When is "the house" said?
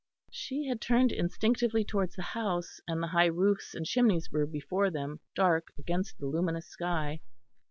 2.15-2.81